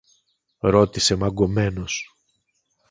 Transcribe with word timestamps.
ρώτησε 0.59 1.15
μαγκωμένος. 1.15 2.15